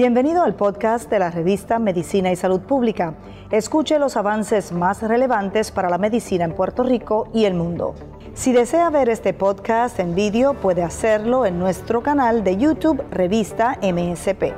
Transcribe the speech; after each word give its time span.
Bienvenido 0.00 0.42
al 0.42 0.54
podcast 0.54 1.10
de 1.10 1.18
la 1.18 1.30
revista 1.30 1.78
Medicina 1.78 2.32
y 2.32 2.36
Salud 2.36 2.62
Pública. 2.62 3.18
Escuche 3.50 3.98
los 3.98 4.16
avances 4.16 4.72
más 4.72 5.02
relevantes 5.02 5.70
para 5.70 5.90
la 5.90 5.98
medicina 5.98 6.46
en 6.46 6.54
Puerto 6.54 6.82
Rico 6.82 7.28
y 7.34 7.44
el 7.44 7.52
mundo. 7.52 7.94
Si 8.32 8.50
desea 8.50 8.88
ver 8.88 9.10
este 9.10 9.34
podcast 9.34 10.00
en 10.00 10.14
vídeo, 10.14 10.54
puede 10.54 10.82
hacerlo 10.82 11.44
en 11.44 11.58
nuestro 11.58 12.02
canal 12.02 12.42
de 12.44 12.56
YouTube 12.56 13.04
Revista 13.10 13.78
MSP. 13.82 14.54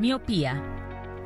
Miopía. 0.00 0.60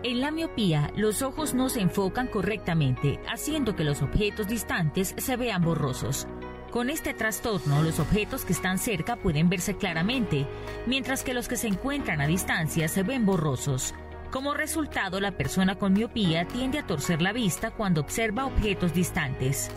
En 0.03 0.21
la 0.21 0.30
miopía, 0.30 0.91
los 0.95 1.23
ojos 1.23 1.55
no 1.55 1.71
se 1.71 1.80
enfocan 1.80 2.27
correctamente, 2.27 3.19
haciendo 3.33 3.75
que 3.75 3.85
los 3.85 4.03
objetos 4.03 4.46
distantes 4.46 5.15
se 5.17 5.37
vean 5.37 5.62
borrosos. 5.62 6.29
Con 6.71 6.90
este 6.90 7.14
trastorno, 7.14 7.82
los 7.82 7.99
objetos 7.99 8.45
que 8.45 8.53
están 8.53 8.79
cerca 8.79 9.17
pueden 9.17 9.49
verse 9.49 9.77
claramente, 9.77 10.46
mientras 10.86 11.22
que 11.22 11.32
los 11.32 11.49
que 11.49 11.57
se 11.57 11.67
encuentran 11.67 12.21
a 12.21 12.27
distancia 12.27 12.89
se 12.89 13.03
ven 13.03 13.25
borrosos. 13.25 13.94
Como 14.31 14.53
resultado, 14.53 15.18
la 15.18 15.32
persona 15.32 15.77
con 15.77 15.94
miopía 15.94 16.46
tiende 16.46 16.79
a 16.79 16.86
torcer 16.86 17.22
la 17.22 17.32
vista 17.32 17.71
cuando 17.71 18.03
observa 18.03 18.44
objetos 18.44 18.93
distantes. 18.93 19.71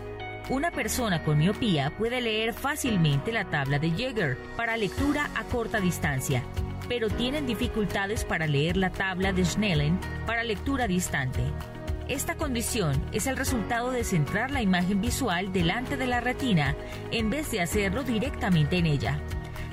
Una 0.50 0.70
persona 0.70 1.24
con 1.24 1.38
miopía 1.38 1.96
puede 1.96 2.20
leer 2.20 2.52
fácilmente 2.52 3.32
la 3.32 3.46
tabla 3.46 3.78
de 3.78 3.90
Jaeger 3.90 4.36
para 4.54 4.76
lectura 4.76 5.30
a 5.34 5.44
corta 5.44 5.80
distancia, 5.80 6.42
pero 6.88 7.08
tienen 7.08 7.46
dificultades 7.46 8.26
para 8.26 8.46
leer 8.46 8.76
la 8.76 8.90
tabla 8.90 9.32
de 9.32 9.46
Snellen 9.46 9.98
para 10.26 10.44
lectura 10.44 10.86
distante. 10.86 11.40
Esta 12.08 12.34
condición 12.36 13.00
es 13.12 13.26
el 13.26 13.36
resultado 13.36 13.90
de 13.90 14.04
centrar 14.04 14.50
la 14.50 14.60
imagen 14.60 15.00
visual 15.00 15.52
delante 15.52 15.96
de 15.96 16.06
la 16.06 16.20
retina 16.20 16.74
en 17.12 17.30
vez 17.30 17.50
de 17.50 17.60
hacerlo 17.60 18.02
directamente 18.02 18.76
en 18.76 18.86
ella. 18.86 19.20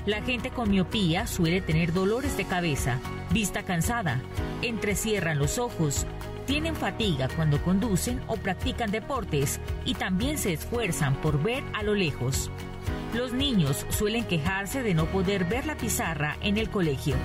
La 0.06 0.22
gente 0.22 0.50
con 0.50 0.70
miopía 0.70 1.26
suele 1.26 1.60
tener 1.60 1.92
dolores 1.92 2.36
de 2.36 2.44
cabeza, 2.44 2.98
vista 3.30 3.64
cansada, 3.64 4.20
entrecierran 4.62 5.38
los 5.38 5.58
ojos, 5.58 6.06
tienen 6.46 6.74
fatiga 6.74 7.28
cuando 7.34 7.62
conducen 7.62 8.20
o 8.28 8.36
practican 8.36 8.90
deportes 8.90 9.60
y 9.84 9.94
también 9.94 10.38
se 10.38 10.52
esfuerzan 10.52 11.16
por 11.16 11.42
ver 11.42 11.62
a 11.74 11.82
lo 11.82 11.94
lejos. 11.94 12.50
Los 13.12 13.32
niños 13.32 13.86
suelen 13.90 14.24
quejarse 14.24 14.82
de 14.82 14.94
no 14.94 15.06
poder 15.06 15.44
ver 15.44 15.66
la 15.66 15.76
pizarra 15.76 16.36
en 16.40 16.58
el 16.58 16.70
colegio. 16.70 17.16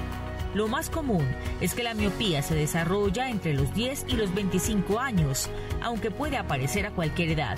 Lo 0.55 0.69
más 0.69 0.89
común 0.89 1.27
es 1.59 1.73
que 1.73 1.83
la 1.83 1.93
miopía 1.93 2.41
se 2.41 2.55
desarrolla 2.55 3.29
entre 3.29 3.53
los 3.53 3.73
10 3.73 4.05
y 4.07 4.13
los 4.13 4.33
25 4.33 5.01
años, 5.01 5.49
aunque 5.81 6.11
puede 6.11 6.37
aparecer 6.37 6.85
a 6.85 6.91
cualquier 6.91 7.31
edad. 7.31 7.57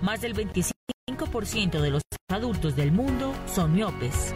Más 0.00 0.22
del 0.22 0.34
25% 0.34 1.82
de 1.82 1.90
los 1.90 2.02
adultos 2.30 2.76
del 2.76 2.92
mundo 2.92 3.34
son 3.46 3.74
miopes. 3.74 4.34